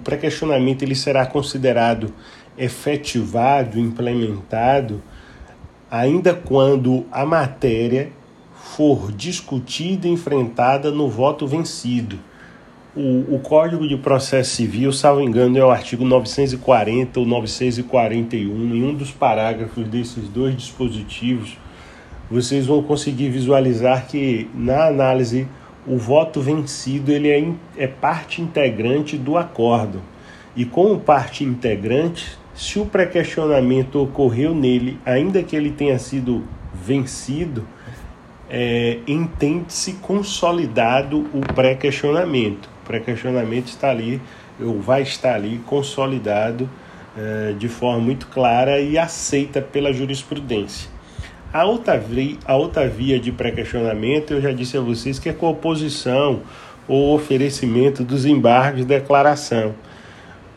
pré-questionamento 0.02 0.82
ele 0.82 0.94
será 0.94 1.26
considerado 1.26 2.14
efetivado, 2.56 3.78
implementado, 3.78 5.02
ainda 5.90 6.34
quando 6.34 7.06
a 7.10 7.24
matéria 7.24 8.10
for 8.62 9.10
discutida 9.10 10.06
e 10.06 10.10
enfrentada 10.10 10.90
no 10.90 11.08
voto 11.08 11.46
vencido. 11.46 12.18
O, 12.94 13.36
o 13.36 13.40
Código 13.40 13.86
de 13.86 13.96
Processo 13.96 14.50
Civil, 14.50 14.92
salvo 14.92 15.20
engano, 15.20 15.56
é 15.56 15.64
o 15.64 15.70
artigo 15.70 16.04
940 16.04 17.20
ou 17.20 17.26
941. 17.26 18.74
Em 18.74 18.84
um 18.84 18.94
dos 18.94 19.10
parágrafos 19.10 19.86
desses 19.88 20.28
dois 20.28 20.56
dispositivos, 20.56 21.56
vocês 22.30 22.66
vão 22.66 22.82
conseguir 22.82 23.30
visualizar 23.30 24.06
que, 24.06 24.48
na 24.54 24.86
análise, 24.86 25.46
o 25.86 25.96
voto 25.96 26.40
vencido 26.40 27.10
ele 27.10 27.28
é, 27.28 27.84
é 27.84 27.86
parte 27.86 28.42
integrante 28.42 29.16
do 29.16 29.36
acordo. 29.36 30.02
E 30.54 30.64
como 30.64 30.98
parte 30.98 31.44
integrante, 31.44 32.38
se 32.54 32.78
o 32.78 32.86
pré-questionamento 32.86 34.02
ocorreu 34.02 34.54
nele, 34.54 34.98
ainda 35.06 35.42
que 35.42 35.56
ele 35.56 35.70
tenha 35.70 35.98
sido 35.98 36.44
vencido, 36.74 37.66
é, 38.50 38.98
entende-se 39.06 39.94
consolidado 39.94 41.20
o 41.32 41.40
pré-questionamento. 41.54 42.68
O 42.82 42.86
pré-questionamento 42.86 43.68
está 43.68 43.90
ali, 43.90 44.20
ou 44.60 44.80
vai 44.80 45.02
estar 45.02 45.36
ali 45.36 45.60
consolidado 45.66 46.68
é, 47.16 47.54
de 47.56 47.68
forma 47.68 48.00
muito 48.00 48.26
clara 48.26 48.80
e 48.80 48.98
aceita 48.98 49.62
pela 49.62 49.92
jurisprudência. 49.92 50.90
A 51.52 51.64
outra, 51.64 51.96
via, 51.96 52.36
a 52.44 52.56
outra 52.56 52.88
via 52.88 53.18
de 53.18 53.30
pré-questionamento, 53.30 54.32
eu 54.32 54.40
já 54.40 54.52
disse 54.52 54.76
a 54.76 54.80
vocês 54.80 55.18
que 55.18 55.28
é 55.28 55.32
com 55.32 55.48
oposição 55.48 56.40
ou 56.88 57.14
oferecimento 57.14 58.02
dos 58.02 58.26
embargos 58.26 58.80
de 58.80 58.86
declaração. 58.86 59.74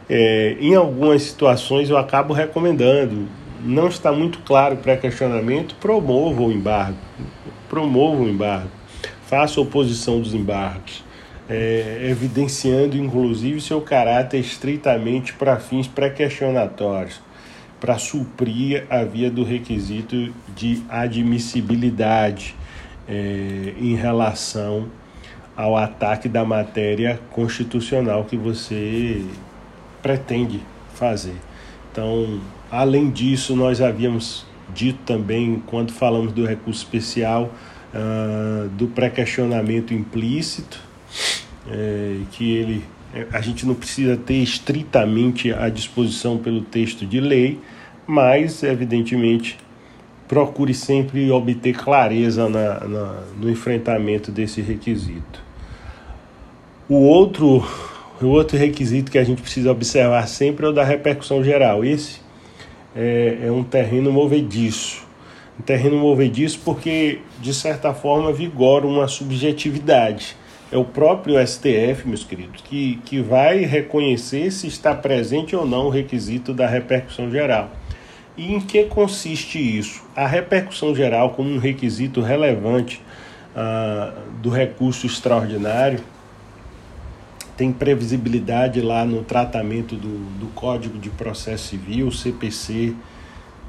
É, 0.10 0.58
em 0.60 0.76
algumas 0.76 1.22
situações 1.24 1.90
eu 1.90 1.98
acabo 1.98 2.34
recomendando, 2.34 3.28
não 3.64 3.88
está 3.88 4.12
muito 4.12 4.40
claro 4.40 4.76
o 4.76 4.78
pré-questionamento, 4.78 5.76
promova 5.76 6.42
o 6.42 6.52
embargo 6.52 6.98
promova 7.74 8.22
o 8.22 8.30
embargo, 8.30 8.70
faça 9.26 9.60
oposição 9.60 10.22
dos 10.22 10.36
embargos, 10.36 11.04
é, 11.50 12.08
evidenciando 12.08 12.96
inclusive 12.96 13.60
seu 13.60 13.82
caráter 13.82 14.38
estritamente 14.40 15.34
para 15.34 15.58
fins 15.58 15.88
pré-questionatórios, 15.88 17.20
para 17.80 17.98
suprir 17.98 18.86
a 18.92 19.04
via 19.04 19.32
do 19.32 19.44
requisito 19.44 20.32
de 20.56 20.84
admissibilidade 20.88 22.54
é, 23.10 23.74
em 23.80 23.96
relação 23.96 24.88
ao 25.58 25.76
ataque 25.76 26.30
da 26.30 26.46
matéria 26.46 27.20
constitucional 27.32 28.24
que 28.26 28.38
você 28.38 29.26
pretende 30.00 30.62
fazer. 30.94 31.38
Então, 31.92 32.40
além 32.70 33.10
disso, 33.10 33.56
nós 33.56 33.82
havíamos 33.82 34.46
dito 34.74 35.00
também, 35.06 35.62
quando 35.66 35.92
falamos 35.92 36.32
do 36.32 36.46
recurso 36.46 36.84
especial, 36.84 37.54
uh, 37.94 38.70
do 38.70 38.88
pré-questionamento 38.88 39.94
implícito, 39.94 40.80
é, 41.70 42.18
que 42.32 42.52
ele, 42.52 42.86
a 43.32 43.42
gente 43.42 43.66
não 43.66 43.76
precisa 43.76 44.18
ter 44.18 44.36
estritamente 44.36 45.54
a 45.54 45.70
disposição 45.70 46.38
pelo 46.38 46.62
texto 46.62 47.06
de 47.06 47.20
lei, 47.20 47.60
mas, 48.06 48.64
evidentemente, 48.64 49.58
procure 50.28 50.74
sempre 50.74 51.30
obter 51.32 51.74
clareza 51.74 52.50
na, 52.50 52.80
na, 52.82 53.24
no 53.40 53.50
enfrentamento 53.50 54.32
desse 54.32 54.62
requisito. 54.62 55.42
O 56.90 56.96
outro, 56.96 57.66
o 58.22 58.26
outro 58.28 58.58
requisito 58.58 59.12
que 59.12 59.18
a 59.18 59.24
gente 59.24 59.42
precisa 59.42 59.72
observar 59.72 60.28
sempre 60.28 60.66
é 60.66 60.70
o 60.70 60.74
da 60.74 60.84
repercussão 60.84 61.44
geral. 61.44 61.86
Esse 61.86 62.20
é, 62.96 63.40
é 63.44 63.52
um 63.52 63.64
terreno 63.64 64.12
movediço. 64.12 65.06
Um 65.60 65.62
terreno 65.62 65.98
movediço 65.98 66.60
porque, 66.64 67.20
de 67.40 67.54
certa 67.54 67.94
forma, 67.94 68.32
vigora 68.32 68.88
uma 68.88 69.08
subjetividade. 69.08 70.36
É 70.72 70.78
o 70.78 70.84
próprio 70.84 71.36
STF, 71.46 72.08
meus 72.08 72.24
queridos, 72.24 72.62
que, 72.62 73.00
que 73.06 73.22
vai 73.22 73.60
reconhecer 73.60 74.50
se 74.52 74.66
está 74.66 74.96
presente 74.96 75.56
ou 75.56 75.66
não 75.68 75.86
o 75.86 75.90
requisito 75.90 76.52
da 76.54 76.66
repercussão 76.66 77.30
geral. 77.30 77.70
E 78.36 78.52
em 78.52 78.60
que 78.60 78.86
consiste 78.86 79.60
isso? 79.60 80.04
A 80.16 80.26
repercussão 80.26 80.96
geral, 80.96 81.30
como 81.32 81.50
um 81.50 81.60
requisito 81.60 82.22
relevante 82.22 83.00
ah, 83.56 84.14
do 84.42 84.50
recurso 84.50 85.06
extraordinário, 85.06 86.00
tem 87.56 87.72
previsibilidade 87.72 88.82
lá 88.82 89.06
no 89.06 89.24
tratamento 89.24 89.96
do, 89.96 90.18
do 90.40 90.48
Código 90.54 90.98
de 90.98 91.10
Processo 91.10 91.70
Civil, 91.70 92.12
CPC. 92.12 92.96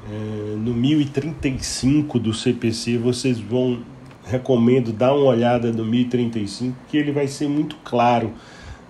É, 0.07 0.55
no 0.57 0.73
1035 0.73 2.19
do 2.19 2.33
CPC, 2.33 2.97
vocês 2.97 3.39
vão, 3.39 3.79
recomendo 4.25 4.91
dar 4.91 5.13
uma 5.13 5.25
olhada 5.25 5.71
no 5.71 5.85
1035, 5.85 6.75
que 6.87 6.97
ele 6.97 7.11
vai 7.11 7.27
ser 7.27 7.47
muito 7.47 7.75
claro 7.83 8.33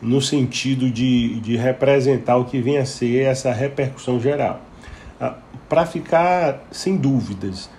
no 0.02 0.22
sentido 0.22 0.90
de, 0.90 1.40
de 1.40 1.58
representar 1.58 2.38
o 2.38 2.46
que 2.46 2.60
vem 2.60 2.78
a 2.78 2.86
ser 2.86 3.24
essa 3.24 3.52
repercussão 3.52 4.20
geral. 4.20 4.62
Ah, 5.20 5.36
Para 5.68 5.86
ficar 5.86 6.66
sem 6.72 6.96
dúvidas, 6.96 7.70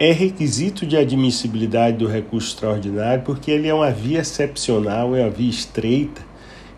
é 0.00 0.12
requisito 0.12 0.86
de 0.86 0.96
admissibilidade 0.96 1.96
do 1.96 2.06
recurso 2.06 2.54
extraordinário 2.54 3.24
porque 3.24 3.50
ele 3.50 3.66
é 3.66 3.74
uma 3.74 3.90
via 3.90 4.20
excepcional, 4.20 5.16
é 5.16 5.22
uma 5.22 5.30
via 5.30 5.50
estreita, 5.50 6.22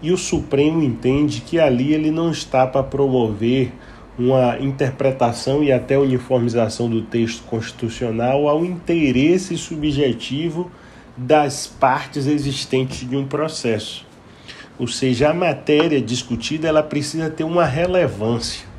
e 0.01 0.11
o 0.11 0.17
Supremo 0.17 0.83
entende 0.83 1.43
que 1.43 1.61
ali 1.61 1.93
ele 1.93 2.11
não 2.11 2.31
está 2.31 2.67
para 2.67 2.83
promover 2.83 3.73
uma 4.19 4.59
interpretação 4.59 5.63
e 5.63 5.71
até 5.71 5.99
uniformização 5.99 6.89
do 6.89 7.03
texto 7.03 7.43
constitucional 7.45 8.49
ao 8.49 8.65
interesse 8.65 9.57
subjetivo 9.59 10.71
das 11.15 11.67
partes 11.67 12.27
existentes 12.27 13.07
de 13.07 13.17
um 13.17 13.27
processo. 13.27 14.07
Ou 14.79 14.87
seja, 14.87 15.29
a 15.29 15.35
matéria 15.35 16.01
discutida 16.01 16.69
ela 16.69 16.83
precisa 16.83 17.29
ter 17.29 17.45
uma 17.45 17.67
relevância 17.67 18.70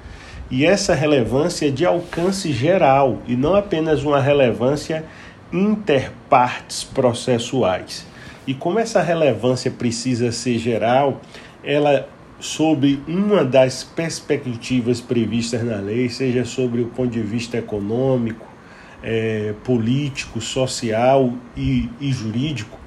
e 0.51 0.65
essa 0.65 0.93
relevância 0.93 1.69
é 1.69 1.71
de 1.71 1.85
alcance 1.85 2.51
geral 2.51 3.21
e 3.25 3.37
não 3.37 3.55
apenas 3.55 4.03
uma 4.03 4.19
relevância 4.19 5.05
interpartes 5.51 6.83
processuais. 6.83 8.05
E 8.45 8.53
como 8.53 8.77
essa 8.77 9.01
relevância 9.01 9.71
precisa 9.71 10.29
ser 10.31 10.57
geral, 10.57 11.21
ela 11.63 12.07
sobre 12.37 13.01
uma 13.07 13.45
das 13.45 13.83
perspectivas 13.83 14.99
previstas 14.99 15.63
na 15.63 15.77
lei, 15.77 16.09
seja 16.09 16.43
sobre 16.43 16.81
o 16.81 16.87
ponto 16.87 17.11
de 17.11 17.21
vista 17.21 17.57
econômico, 17.57 18.45
é, 19.01 19.53
político, 19.63 20.41
social 20.41 21.33
e, 21.55 21.87
e 21.99 22.11
jurídico, 22.11 22.77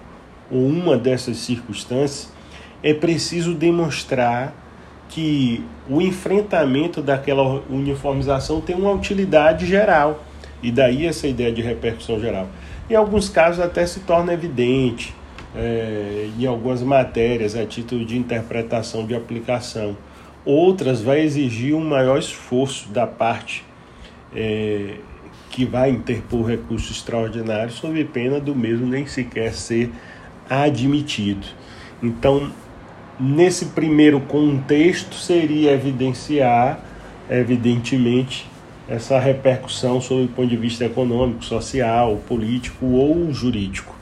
ou 0.51 0.67
uma 0.67 0.99
dessas 0.99 1.39
circunstâncias, 1.39 2.31
é 2.83 2.93
preciso 2.93 3.55
demonstrar 3.55 4.64
que 5.15 5.65
o 5.89 6.01
enfrentamento 6.01 7.01
daquela 7.01 7.63
uniformização 7.71 8.61
tem 8.61 8.75
uma 8.75 8.91
utilidade 8.91 9.65
geral, 9.65 10.25
e 10.61 10.73
daí 10.73 11.07
essa 11.07 11.29
ideia 11.29 11.53
de 11.53 11.63
repercussão 11.63 12.19
geral. 12.19 12.49
Em 12.91 12.97
alguns 12.97 13.29
casos 13.29 13.65
até 13.65 13.87
se 13.87 14.01
torna 14.01 14.33
evidente, 14.33 15.15
é, 15.55 16.29
em 16.37 16.45
algumas 16.47 16.83
matérias, 16.83 17.55
a 17.55 17.65
título 17.65 18.05
de 18.05 18.19
interpretação 18.19 19.07
de 19.07 19.15
aplicação. 19.15 19.97
Outras 20.45 21.01
vai 21.01 21.21
exigir 21.21 21.77
um 21.77 21.85
maior 21.85 22.19
esforço 22.19 22.89
da 22.89 23.07
parte 23.07 23.65
é, 24.35 24.97
que 25.49 25.65
vai 25.65 25.91
interpor 25.91 26.45
recurso 26.45 26.91
extraordinário, 26.91 27.71
sob 27.71 28.03
pena 28.07 28.41
do 28.41 28.53
mesmo 28.53 28.85
nem 28.85 29.07
sequer 29.07 29.55
ser 29.55 29.93
admitido. 30.51 31.47
Então, 32.03 32.51
nesse 33.19 33.67
primeiro 33.67 34.21
contexto 34.21 35.15
seria 35.15 35.73
evidenciar, 35.73 36.81
evidentemente, 37.31 38.49
essa 38.89 39.19
repercussão 39.19 40.01
sob 40.01 40.25
o 40.25 40.29
ponto 40.29 40.49
de 40.49 40.57
vista 40.57 40.85
econômico, 40.85 41.45
social, 41.45 42.21
político 42.29 42.87
ou 42.87 43.33
jurídico. 43.33 43.95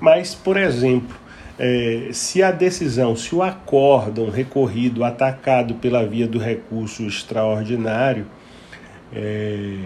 Mas, 0.00 0.34
por 0.34 0.56
exemplo, 0.56 1.16
é, 1.58 2.10
se 2.12 2.42
a 2.42 2.52
decisão, 2.52 3.16
se 3.16 3.34
o 3.34 3.42
acórdão 3.42 4.30
recorrido, 4.30 5.02
atacado 5.02 5.74
pela 5.74 6.06
via 6.06 6.26
do 6.26 6.38
recurso 6.38 7.02
extraordinário, 7.04 8.26
é, 9.12 9.76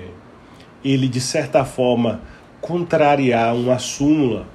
ele 0.84 1.08
de 1.08 1.20
certa 1.20 1.64
forma 1.64 2.20
contrariar 2.60 3.54
uma 3.54 3.78
súmula 3.78 4.46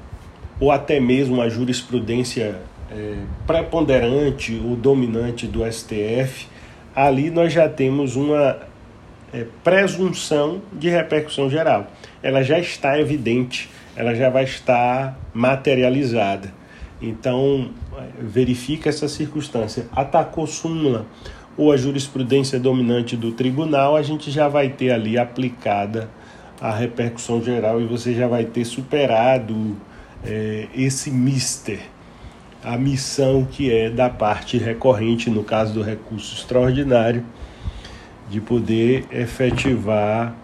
ou 0.59 0.71
até 0.71 0.99
mesmo 0.99 1.35
uma 1.35 1.49
jurisprudência 1.49 2.59
é, 2.91 3.15
preponderante 3.45 4.61
ou 4.63 4.75
dominante 4.75 5.47
do 5.47 5.69
STF, 5.71 6.47
ali 6.95 7.29
nós 7.29 7.53
já 7.53 7.67
temos 7.67 8.15
uma 8.15 8.57
é, 9.33 9.45
presunção 9.63 10.61
de 10.73 10.89
repercussão 10.89 11.49
geral. 11.49 11.87
Ela 12.21 12.43
já 12.43 12.59
está 12.59 12.99
evidente, 12.99 13.69
ela 13.95 14.13
já 14.13 14.29
vai 14.29 14.43
estar 14.43 15.17
materializada. 15.33 16.53
Então, 17.01 17.69
verifica 18.19 18.89
essa 18.89 19.07
circunstância. 19.07 19.85
Atacou 19.95 20.47
súmula 20.47 21.05
ou 21.57 21.71
a 21.71 21.77
jurisprudência 21.77 22.59
dominante 22.59 23.17
do 23.17 23.31
tribunal, 23.31 23.95
a 23.95 24.03
gente 24.03 24.29
já 24.29 24.47
vai 24.47 24.69
ter 24.69 24.91
ali 24.91 25.17
aplicada 25.17 26.09
a 26.61 26.71
repercussão 26.71 27.41
geral 27.41 27.81
e 27.81 27.85
você 27.85 28.13
já 28.13 28.27
vai 28.27 28.45
ter 28.45 28.63
superado 28.63 29.75
é, 30.23 30.67
esse 30.75 31.09
mister, 31.09 31.79
a 32.67 32.77
missão 32.77 33.47
que 33.49 33.71
é 33.71 33.89
da 33.89 34.09
parte 34.09 34.57
recorrente, 34.57 35.29
no 35.29 35.41
caso 35.41 35.73
do 35.73 35.81
recurso 35.81 36.35
extraordinário, 36.35 37.23
de 38.29 38.41
poder 38.41 39.05
efetivar 39.09 40.35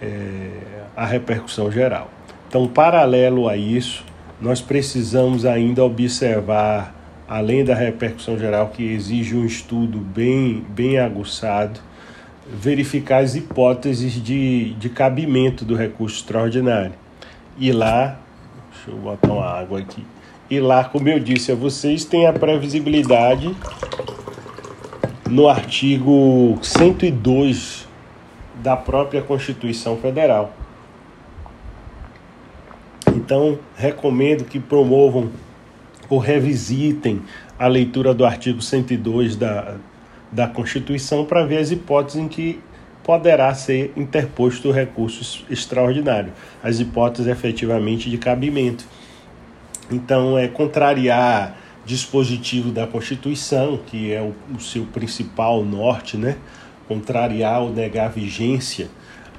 é, 0.00 0.48
a 0.96 1.04
repercussão 1.04 1.70
geral. 1.70 2.10
Então, 2.48 2.66
paralelo 2.66 3.50
a 3.50 3.56
isso, 3.58 4.02
nós 4.40 4.62
precisamos 4.62 5.44
ainda 5.44 5.84
observar, 5.84 6.94
além 7.28 7.62
da 7.62 7.74
repercussão 7.74 8.38
geral, 8.38 8.68
que 8.68 8.82
exige 8.82 9.36
um 9.36 9.44
estudo 9.44 9.98
bem, 9.98 10.64
bem 10.70 10.98
aguçado, 10.98 11.80
verificar 12.50 13.18
as 13.18 13.34
hipóteses 13.34 14.14
de, 14.14 14.72
de 14.72 14.88
cabimento 14.88 15.66
do 15.66 15.74
recurso 15.74 16.16
extraordinário. 16.16 16.94
E 17.58 17.72
lá, 17.72 18.18
deixa 18.72 18.90
eu 18.90 18.96
botar 18.96 19.34
uma 19.34 19.44
água 19.46 19.80
aqui. 19.80 20.02
E 20.52 20.60
lá, 20.60 20.84
como 20.84 21.08
eu 21.08 21.18
disse 21.18 21.50
a 21.50 21.54
vocês, 21.54 22.04
tem 22.04 22.26
a 22.26 22.32
previsibilidade 22.34 23.56
no 25.26 25.48
artigo 25.48 26.58
102 26.60 27.88
da 28.56 28.76
própria 28.76 29.22
Constituição 29.22 29.96
Federal. 29.96 30.52
Então, 33.16 33.58
recomendo 33.74 34.44
que 34.44 34.60
promovam 34.60 35.30
ou 36.10 36.18
revisitem 36.18 37.22
a 37.58 37.66
leitura 37.66 38.12
do 38.12 38.22
artigo 38.22 38.60
102 38.60 39.36
da, 39.36 39.76
da 40.30 40.46
Constituição 40.46 41.24
para 41.24 41.46
ver 41.46 41.60
as 41.60 41.70
hipóteses 41.70 42.20
em 42.20 42.28
que 42.28 42.60
poderá 43.02 43.54
ser 43.54 43.90
interposto 43.96 44.68
o 44.68 44.70
recurso 44.70 45.46
extraordinário, 45.48 46.30
as 46.62 46.78
hipóteses 46.78 47.26
efetivamente 47.26 48.10
de 48.10 48.18
cabimento. 48.18 48.84
Então, 49.92 50.38
é 50.38 50.48
contrariar 50.48 51.56
dispositivo 51.84 52.70
da 52.70 52.86
Constituição, 52.86 53.78
que 53.86 54.12
é 54.12 54.20
o, 54.20 54.34
o 54.54 54.60
seu 54.60 54.84
principal 54.86 55.64
norte, 55.64 56.16
né? 56.16 56.36
contrariar 56.86 57.62
ou 57.62 57.72
negar 57.72 58.10
vigência 58.10 58.88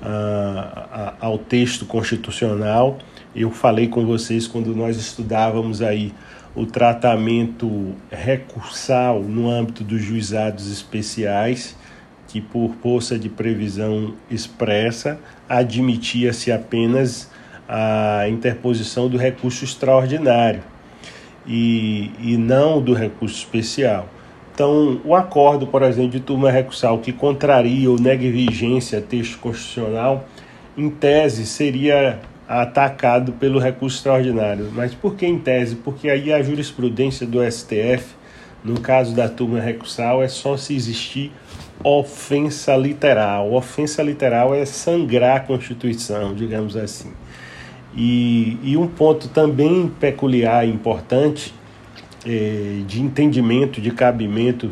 uh, 0.01 1.13
ao 1.19 1.37
texto 1.37 1.85
constitucional. 1.85 2.97
Eu 3.35 3.51
falei 3.51 3.87
com 3.87 4.05
vocês 4.05 4.47
quando 4.47 4.75
nós 4.75 4.97
estudávamos 4.97 5.81
aí 5.81 6.13
o 6.55 6.65
tratamento 6.65 7.95
recursal 8.11 9.21
no 9.21 9.49
âmbito 9.49 9.83
dos 9.83 10.01
juizados 10.01 10.71
especiais, 10.71 11.75
que 12.27 12.39
por 12.39 12.73
força 12.81 13.17
de 13.17 13.29
previsão 13.29 14.13
expressa 14.29 15.19
admitia-se 15.47 16.51
apenas 16.51 17.29
a 17.67 18.27
interposição 18.29 19.07
do 19.07 19.17
recurso 19.17 19.63
extraordinário 19.63 20.61
e, 21.45 22.11
e 22.19 22.37
não 22.37 22.81
do 22.81 22.93
recurso 22.93 23.37
especial. 23.37 24.07
Então, 24.53 25.01
o 25.03 25.15
acordo, 25.15 25.65
por 25.65 25.81
exemplo, 25.81 26.11
de 26.11 26.19
turma 26.19 26.51
recursal 26.51 26.99
que 26.99 27.11
contraria 27.11 27.89
ou 27.89 27.99
negue 27.99 28.29
vigência 28.29 29.01
texto 29.01 29.39
constitucional, 29.39 30.27
em 30.77 30.89
tese, 30.89 31.45
seria 31.45 32.19
atacado 32.47 33.31
pelo 33.33 33.57
recurso 33.59 33.97
extraordinário. 33.97 34.69
Mas 34.73 34.93
por 34.93 35.15
que 35.15 35.25
em 35.25 35.39
tese? 35.39 35.75
Porque 35.75 36.09
aí 36.09 36.31
a 36.31 36.41
jurisprudência 36.43 37.25
do 37.25 37.39
STF, 37.43 38.13
no 38.63 38.79
caso 38.79 39.15
da 39.15 39.27
turma 39.27 39.59
recursal, 39.59 40.21
é 40.21 40.27
só 40.27 40.55
se 40.55 40.75
existir 40.75 41.31
ofensa 41.83 42.75
literal. 42.75 43.51
Ofensa 43.51 44.03
literal 44.03 44.53
é 44.53 44.65
sangrar 44.65 45.37
a 45.37 45.39
Constituição, 45.39 46.33
digamos 46.33 46.77
assim. 46.77 47.11
E, 47.95 48.57
e 48.63 48.75
um 48.75 48.87
ponto 48.87 49.27
também 49.27 49.91
peculiar 49.99 50.67
e 50.67 50.71
importante 50.71 51.53
é, 52.25 52.81
de 52.87 53.01
entendimento, 53.01 53.79
de 53.79 53.91
cabimento 53.91 54.71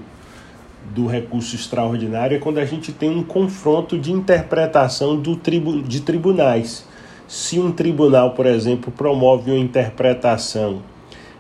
do 0.94 1.06
recurso 1.06 1.56
extraordinário 1.56 2.36
é 2.36 2.40
quando 2.40 2.58
a 2.58 2.66
gente 2.66 2.92
tem 2.92 3.10
um 3.10 3.24
confronto 3.24 3.98
de 3.98 4.12
interpretação 4.12 5.16
do 5.16 5.36
tribu, 5.36 5.82
de 5.82 6.02
tribunais. 6.02 6.86
Se 7.28 7.60
um 7.60 7.72
tribunal, 7.72 8.32
por 8.32 8.46
exemplo, 8.46 8.92
promove 8.92 9.52
uma 9.52 9.60
interpretação 9.60 10.82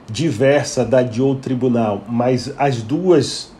diversa 0.09 0.85
da 0.85 1.01
de 1.01 1.21
outro 1.21 1.43
tribunal, 1.43 2.03
mas 2.07 2.53
as 2.57 2.81
duas 2.81 3.51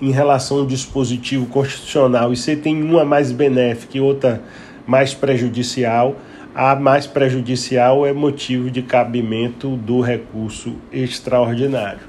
em 0.00 0.10
relação 0.10 0.58
ao 0.58 0.66
dispositivo 0.66 1.46
constitucional, 1.46 2.32
e 2.32 2.36
você 2.36 2.56
tem 2.56 2.82
uma 2.82 3.04
mais 3.04 3.30
benéfica 3.30 3.96
e 3.96 4.00
outra 4.00 4.42
mais 4.86 5.14
prejudicial, 5.14 6.16
a 6.54 6.74
mais 6.74 7.06
prejudicial 7.06 8.06
é 8.06 8.12
motivo 8.12 8.70
de 8.70 8.82
cabimento 8.82 9.76
do 9.76 10.00
recurso 10.00 10.76
extraordinário. 10.92 12.00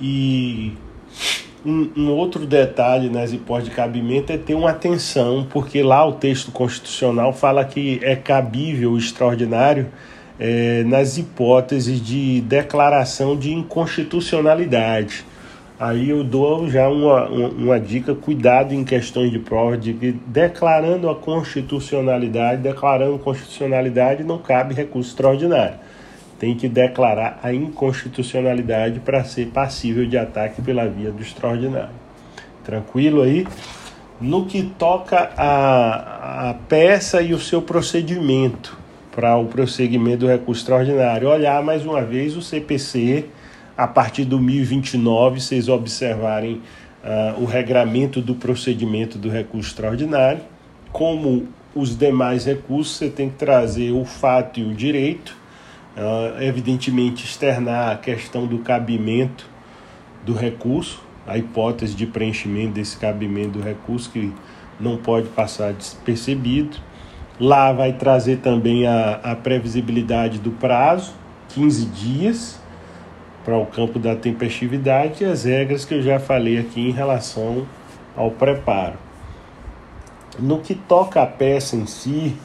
E 0.00 0.72
um, 1.64 1.90
um, 1.96 2.10
outro 2.10 2.46
detalhe 2.46 3.10
nas 3.10 3.32
hipóteses 3.32 3.70
de 3.70 3.76
cabimento 3.76 4.32
é 4.32 4.38
ter 4.38 4.54
uma 4.54 4.70
atenção, 4.70 5.46
porque 5.50 5.82
lá 5.82 6.06
o 6.06 6.12
texto 6.12 6.50
constitucional 6.50 7.32
fala 7.32 7.64
que 7.64 8.00
é 8.02 8.16
cabível 8.16 8.92
o 8.92 8.98
extraordinário 8.98 9.88
é, 10.38 10.82
nas 10.84 11.18
hipóteses 11.18 12.00
de 12.00 12.40
declaração 12.42 13.36
de 13.36 13.52
inconstitucionalidade. 13.52 15.24
Aí 15.78 16.08
eu 16.08 16.24
dou 16.24 16.70
já 16.70 16.88
uma, 16.88 17.28
uma, 17.28 17.78
dica, 17.78 18.14
cuidado 18.14 18.72
em 18.72 18.82
questões 18.82 19.30
de 19.30 19.38
prova, 19.38 19.76
de 19.76 19.92
que 19.92 20.12
declarando 20.26 21.10
a 21.10 21.14
constitucionalidade, 21.14 22.62
declarando 22.62 23.18
constitucionalidade 23.18 24.24
não 24.24 24.38
cabe 24.38 24.74
recurso 24.74 25.10
extraordinário. 25.10 25.74
Tem 26.38 26.54
que 26.54 26.66
declarar 26.66 27.40
a 27.42 27.52
inconstitucionalidade 27.52 29.00
para 29.00 29.22
ser 29.24 29.48
passível 29.48 30.06
de 30.06 30.16
ataque 30.16 30.62
pela 30.62 30.86
via 30.88 31.10
do 31.10 31.20
extraordinário. 31.20 31.94
Tranquilo 32.64 33.20
aí? 33.20 33.46
No 34.18 34.46
que 34.46 34.62
toca 34.78 35.30
a, 35.36 36.50
a 36.50 36.54
peça 36.54 37.20
e 37.20 37.34
o 37.34 37.38
seu 37.38 37.60
procedimento 37.60 38.78
para 39.14 39.36
o 39.36 39.44
prosseguimento 39.44 40.20
do 40.20 40.26
recurso 40.26 40.62
extraordinário, 40.62 41.28
olhar 41.28 41.62
mais 41.62 41.84
uma 41.84 42.00
vez 42.00 42.34
o 42.34 42.40
CPC 42.40 43.26
a 43.76 43.86
partir 43.86 44.24
do 44.24 44.40
1029, 44.40 45.40
vocês 45.40 45.68
observarem 45.68 46.62
uh, 47.04 47.42
o 47.42 47.44
regramento 47.44 48.22
do 48.22 48.34
procedimento 48.34 49.18
do 49.18 49.28
recurso 49.28 49.70
extraordinário. 49.70 50.40
Como 50.92 51.46
os 51.74 51.96
demais 51.96 52.46
recursos, 52.46 52.96
você 52.96 53.10
tem 53.10 53.28
que 53.28 53.36
trazer 53.36 53.92
o 53.92 54.04
fato 54.04 54.60
e 54.60 54.64
o 54.64 54.74
direito, 54.74 55.36
uh, 55.94 56.42
evidentemente, 56.42 57.24
externar 57.24 57.92
a 57.92 57.96
questão 57.96 58.46
do 58.46 58.60
cabimento 58.60 59.46
do 60.24 60.32
recurso, 60.32 61.02
a 61.26 61.36
hipótese 61.36 61.94
de 61.94 62.06
preenchimento 62.06 62.72
desse 62.72 62.96
cabimento 62.96 63.58
do 63.58 63.60
recurso, 63.60 64.10
que 64.10 64.32
não 64.80 64.96
pode 64.96 65.28
passar 65.28 65.74
despercebido. 65.74 66.78
Lá 67.38 67.72
vai 67.74 67.92
trazer 67.92 68.38
também 68.38 68.86
a, 68.86 69.20
a 69.22 69.36
previsibilidade 69.36 70.38
do 70.38 70.52
prazo, 70.52 71.12
15 71.50 71.86
dias 71.86 72.65
para 73.46 73.56
o 73.56 73.64
campo 73.64 74.00
da 74.00 74.16
tempestividade 74.16 75.22
e 75.22 75.24
as 75.24 75.44
regras 75.44 75.84
que 75.84 75.94
eu 75.94 76.02
já 76.02 76.18
falei 76.18 76.58
aqui 76.58 76.80
em 76.80 76.90
relação 76.90 77.64
ao 78.16 78.28
preparo. 78.28 78.94
No 80.36 80.58
que 80.58 80.74
toca 80.74 81.22
à 81.22 81.26
peça 81.26 81.76
em 81.76 81.86
si, 81.86 82.36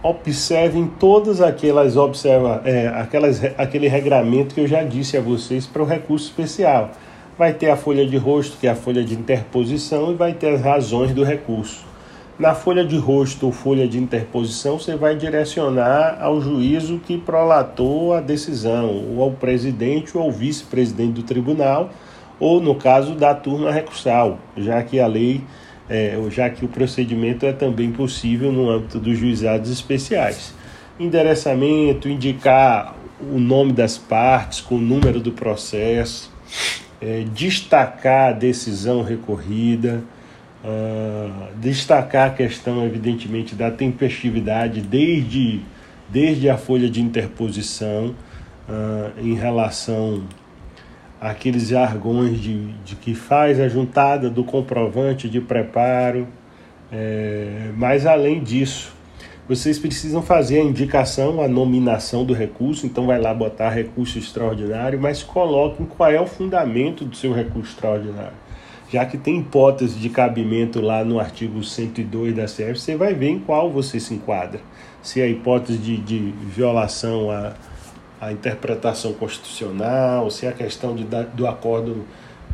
observem 0.00 0.86
todas 0.86 1.40
aquelas 1.40 1.96
observa, 1.96 2.62
é, 2.64 2.86
aquelas, 2.86 3.42
aquele 3.58 3.88
regramento 3.88 4.54
que 4.54 4.60
eu 4.60 4.68
já 4.68 4.84
disse 4.84 5.16
a 5.16 5.20
vocês 5.20 5.66
para 5.66 5.82
o 5.82 5.84
recurso 5.84 6.26
especial. 6.26 6.92
Vai 7.36 7.52
ter 7.52 7.68
a 7.68 7.76
folha 7.76 8.06
de 8.06 8.16
rosto, 8.16 8.56
que 8.58 8.68
é 8.68 8.70
a 8.70 8.76
folha 8.76 9.02
de 9.02 9.14
interposição, 9.14 10.12
e 10.12 10.14
vai 10.14 10.32
ter 10.32 10.54
as 10.54 10.60
razões 10.60 11.12
do 11.12 11.24
recurso. 11.24 11.91
Na 12.38 12.54
folha 12.54 12.82
de 12.82 12.96
rosto 12.96 13.46
ou 13.46 13.52
folha 13.52 13.86
de 13.86 13.98
interposição, 13.98 14.78
você 14.78 14.96
vai 14.96 15.14
direcionar 15.14 16.16
ao 16.18 16.40
juízo 16.40 16.98
que 16.98 17.18
prolatou 17.18 18.14
a 18.14 18.20
decisão, 18.20 18.88
ou 19.14 19.22
ao 19.22 19.32
presidente 19.32 20.16
ou 20.16 20.24
ao 20.24 20.32
vice-presidente 20.32 21.12
do 21.12 21.22
tribunal, 21.22 21.90
ou 22.40 22.60
no 22.60 22.74
caso 22.74 23.14
da 23.14 23.34
turma 23.34 23.70
recursal, 23.70 24.38
já 24.56 24.82
que 24.82 24.98
a 24.98 25.06
lei, 25.06 25.42
é, 25.90 26.18
já 26.30 26.48
que 26.48 26.64
o 26.64 26.68
procedimento 26.68 27.44
é 27.44 27.52
também 27.52 27.92
possível 27.92 28.50
no 28.50 28.70
âmbito 28.70 28.98
dos 28.98 29.18
juizados 29.18 29.70
especiais. 29.70 30.54
Endereçamento, 30.98 32.08
indicar 32.08 32.96
o 33.20 33.38
nome 33.38 33.72
das 33.72 33.98
partes 33.98 34.60
com 34.60 34.76
o 34.76 34.80
número 34.80 35.20
do 35.20 35.32
processo, 35.32 36.32
é, 37.00 37.24
destacar 37.34 38.30
a 38.30 38.32
decisão 38.32 39.02
recorrida 39.02 40.02
Uh, 40.64 41.56
destacar 41.58 42.28
a 42.28 42.30
questão, 42.30 42.84
evidentemente, 42.86 43.54
da 43.54 43.70
tempestividade 43.70 44.80
desde, 44.80 45.60
desde 46.08 46.48
a 46.48 46.56
folha 46.56 46.88
de 46.88 47.00
interposição 47.02 48.14
uh, 48.68 49.20
em 49.20 49.34
relação 49.34 50.22
àqueles 51.20 51.68
jargões 51.68 52.40
de, 52.40 52.72
de 52.84 52.96
que 52.96 53.14
faz 53.14 53.60
a 53.60 53.68
juntada 53.68 54.28
do 54.28 54.44
comprovante 54.44 55.28
de 55.28 55.40
preparo, 55.40 56.26
é, 56.90 57.70
mas 57.76 58.04
além 58.06 58.42
disso, 58.42 58.92
vocês 59.48 59.78
precisam 59.78 60.20
fazer 60.20 60.60
a 60.60 60.62
indicação, 60.62 61.40
a 61.40 61.48
nominação 61.48 62.24
do 62.24 62.34
recurso, 62.34 62.86
então 62.86 63.06
vai 63.06 63.20
lá 63.20 63.32
botar 63.32 63.70
recurso 63.70 64.18
extraordinário, 64.18 65.00
mas 65.00 65.22
coloquem 65.22 65.86
qual 65.86 66.10
é 66.10 66.20
o 66.20 66.26
fundamento 66.26 67.04
do 67.04 67.16
seu 67.16 67.32
recurso 67.32 67.72
extraordinário. 67.72 68.36
Já 68.92 69.06
que 69.06 69.16
tem 69.16 69.38
hipótese 69.38 69.98
de 69.98 70.10
cabimento 70.10 70.78
lá 70.82 71.02
no 71.02 71.18
artigo 71.18 71.64
102 71.64 72.34
da 72.36 72.44
CF, 72.44 72.78
você 72.78 72.94
vai 72.94 73.14
ver 73.14 73.30
em 73.30 73.38
qual 73.38 73.70
você 73.70 73.98
se 73.98 74.12
enquadra. 74.12 74.60
Se 75.02 75.18
é 75.22 75.24
a 75.24 75.28
hipótese 75.28 75.78
de, 75.78 75.96
de 75.96 76.18
violação 76.18 77.30
à, 77.30 77.54
à 78.20 78.30
interpretação 78.32 79.14
constitucional, 79.14 80.30
se 80.30 80.44
é 80.44 80.50
a 80.50 80.52
questão 80.52 80.94
de, 80.94 81.04
do 81.32 81.46
acordo 81.46 82.04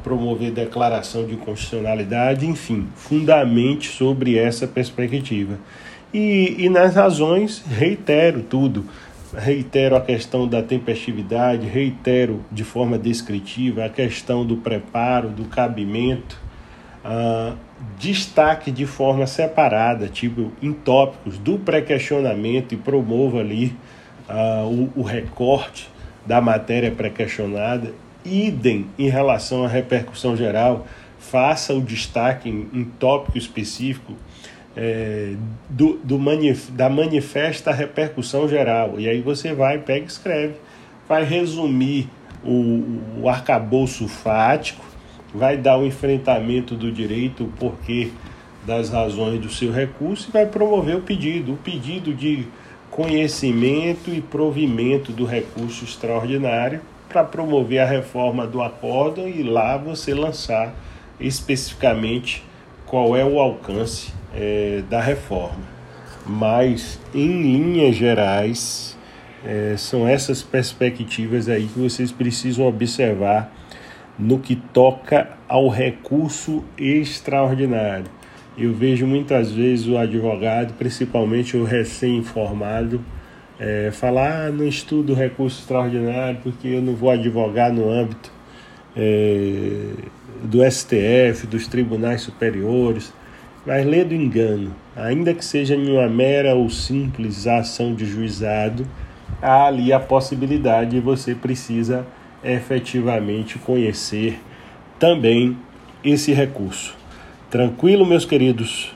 promover 0.05 0.53
declaração 0.53 1.27
de 1.27 1.37
constitucionalidade, 1.37 2.47
enfim, 2.47 2.87
fundamente 2.95 3.89
sobre 3.89 4.39
essa 4.39 4.65
perspectiva. 4.65 5.59
E, 6.15 6.55
e 6.57 6.69
nas 6.69 6.95
razões, 6.95 7.65
reitero 7.67 8.43
tudo. 8.43 8.85
Reitero 9.37 9.95
a 9.95 10.01
questão 10.01 10.49
da 10.49 10.63
tempestividade, 10.63 11.67
reitero 11.67 12.43
de 12.51 12.65
forma 12.65 12.99
descritiva 12.99 13.85
a 13.85 13.89
questão 13.89 14.45
do 14.45 14.57
preparo, 14.57 15.29
do 15.29 15.45
cabimento, 15.45 16.41
uh, 17.05 17.55
destaque 17.99 18.71
de 18.71 18.87
forma 18.87 19.27
separada, 19.27 20.09
tipo 20.09 20.51
em 20.63 20.73
tópicos 20.73 21.37
do 21.37 21.59
pré-questionamento 21.59 22.73
e 22.73 22.77
promova 22.79 23.41
ali 23.41 23.77
uh, 24.29 24.67
o, 24.67 25.01
o 25.01 25.03
recorte 25.03 25.91
da 26.25 26.41
matéria 26.41 26.91
pré-questionada. 26.91 27.93
Idem 28.25 28.87
em 28.99 29.11
relação 29.11 29.65
à 29.65 29.69
repercussão 29.69 30.37
geral, 30.37 30.87
faça 31.19 31.75
o 31.75 31.83
destaque 31.83 32.49
em, 32.49 32.69
em 32.73 32.85
tópico 32.85 33.37
específico 33.37 34.15
é, 34.81 35.35
do, 35.69 35.99
do 36.05 36.21
manif 36.21 36.71
da 36.71 36.89
manifesta 36.89 37.73
repercussão 37.73 38.49
geral. 38.49 38.95
E 39.01 39.09
aí 39.09 39.21
você 39.21 39.53
vai, 39.53 39.79
pega 39.79 40.05
e 40.05 40.09
escreve. 40.09 40.55
Vai 41.09 41.25
resumir 41.25 42.09
o, 42.45 43.01
o 43.21 43.29
arcabouço 43.29 44.07
fático, 44.07 44.85
vai 45.35 45.57
dar 45.57 45.79
o 45.79 45.85
enfrentamento 45.85 46.77
do 46.77 46.93
direito, 46.93 47.45
o 47.45 47.49
porquê 47.49 48.13
das 48.65 48.91
razões 48.91 49.41
do 49.41 49.51
seu 49.51 49.73
recurso 49.73 50.29
e 50.29 50.33
vai 50.33 50.47
promover 50.47 50.95
o 50.95 51.01
pedido. 51.01 51.55
O 51.55 51.57
pedido 51.57 52.15
de 52.15 52.47
conhecimento 52.89 54.11
e 54.11 54.21
provimento 54.21 55.11
do 55.11 55.25
recurso 55.25 55.85
extraordinário 55.85 56.81
para 57.09 57.25
promover 57.25 57.81
a 57.81 57.87
reforma 57.87 58.47
do 58.47 58.63
acórdão 58.63 59.27
e 59.27 59.43
lá 59.43 59.77
você 59.77 60.15
lançar 60.15 60.73
especificamente 61.19 62.45
qual 62.87 63.17
é 63.17 63.25
o 63.25 63.41
alcance 63.41 64.18
é, 64.35 64.83
da 64.89 65.01
reforma. 65.01 65.79
Mas, 66.27 66.99
em 67.15 67.43
linhas 67.43 67.97
gerais, 67.97 68.97
é, 69.45 69.75
são 69.77 70.07
essas 70.07 70.43
perspectivas 70.43 71.49
aí 71.49 71.67
que 71.67 71.79
vocês 71.79 72.13
precisam 72.13 72.67
observar 72.67 73.53
no 74.19 74.39
que 74.39 74.57
toca 74.57 75.31
ao 75.49 75.69
recurso 75.69 76.65
extraordinário. 76.77 78.07
Eu 78.57 78.75
vejo 78.75 79.07
muitas 79.07 79.53
vezes 79.53 79.87
o 79.87 79.97
advogado, 79.97 80.75
principalmente 80.75 81.57
o 81.57 81.63
recém-informado, 81.63 83.01
é, 83.59 83.91
falar: 83.93 84.47
ah, 84.47 84.51
não 84.51 84.67
estudo 84.67 85.15
recurso 85.15 85.61
extraordinário 85.61 86.41
porque 86.43 86.69
eu 86.69 86.83
não 86.83 86.95
vou 86.95 87.11
advogar 87.11 87.73
no 87.73 87.89
âmbito 87.89 88.33
é, 88.97 89.93
do 90.43 90.59
STF, 90.69 91.47
dos 91.47 91.69
tribunais 91.69 92.23
superiores. 92.23 93.13
Mas 93.67 93.85
lê 93.85 94.05
do 94.05 94.15
engano, 94.15 94.75
ainda 94.97 95.35
que 95.35 95.45
seja 95.45 95.75
em 95.75 95.91
uma 95.91 96.09
mera 96.09 96.55
ou 96.55 96.71
simples 96.71 97.47
ação 97.47 97.95
de 97.95 98.07
juizado, 98.07 98.87
há 99.43 99.67
ali 99.67 99.93
a 99.93 100.01
possibilidade 100.01 100.97
e 100.97 101.01
você 101.01 101.35
precisa 101.35 102.07
efetivamente 102.43 103.59
conhecer 103.59 104.41
também 104.99 105.57
esse 106.05 106.33
recurso. 106.33 106.97
Tranquilo, 107.51 108.07
meus 108.07 108.25
queridos? 108.25 108.95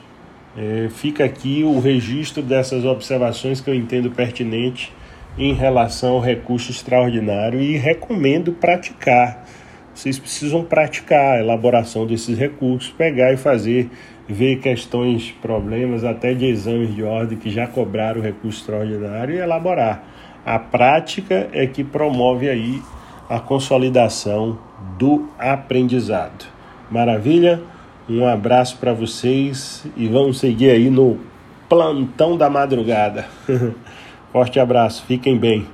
É, 0.55 0.87
fica 0.89 1.25
aqui 1.25 1.63
o 1.63 1.79
registro 1.79 2.43
dessas 2.43 2.85
observações 2.85 3.59
que 3.59 3.69
eu 3.69 3.73
entendo 3.73 4.11
pertinente 4.11 4.93
em 5.37 5.53
relação 5.53 6.13
ao 6.13 6.19
recurso 6.19 6.71
extraordinário 6.71 7.59
e 7.59 7.75
recomendo 7.75 8.51
praticar. 8.53 9.45
Vocês 9.93 10.19
precisam 10.19 10.63
praticar 10.63 11.37
a 11.37 11.39
elaboração 11.39 12.05
desses 12.05 12.37
recursos, 12.37 12.91
pegar 12.91 13.33
e 13.33 13.37
fazer 13.37 13.89
ver 14.27 14.57
questões, 14.57 15.31
problemas 15.41 16.03
até 16.03 16.33
de 16.33 16.45
exames 16.45 16.93
de 16.93 17.03
ordem 17.03 17.37
que 17.37 17.49
já 17.49 17.67
cobraram 17.67 18.21
recurso 18.21 18.59
extraordinário 18.59 19.35
e 19.35 19.39
elaborar. 19.39 20.03
A 20.45 20.59
prática 20.59 21.49
é 21.53 21.65
que 21.67 21.83
promove 21.83 22.49
aí 22.49 22.81
a 23.29 23.39
consolidação 23.39 24.57
do 24.97 25.29
aprendizado. 25.39 26.45
Maravilha? 26.91 27.61
Um 28.09 28.27
abraço 28.27 28.77
para 28.77 28.93
vocês 28.93 29.85
e 29.95 30.07
vamos 30.07 30.39
seguir 30.39 30.71
aí 30.71 30.89
no 30.89 31.17
plantão 31.69 32.37
da 32.37 32.49
madrugada. 32.49 33.25
Forte 34.31 34.59
abraço, 34.59 35.05
fiquem 35.05 35.37
bem. 35.37 35.65